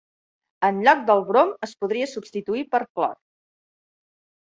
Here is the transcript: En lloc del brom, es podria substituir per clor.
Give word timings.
En 0.69 0.79
lloc 0.87 1.03
del 1.09 1.21
brom, 1.27 1.53
es 1.69 1.77
podria 1.83 2.09
substituir 2.17 2.67
per 2.75 2.83
clor. 2.91 3.17